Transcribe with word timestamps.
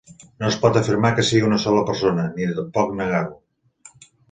No 0.43 0.45
es 0.51 0.55
pot 0.63 0.79
afirmar 0.79 1.11
que 1.19 1.25
sigui 1.27 1.43
una 1.51 1.59
sola 1.67 1.85
persona, 1.91 2.27
ni 2.41 2.49
tampoc 2.63 2.99
negar-ho. 3.03 3.39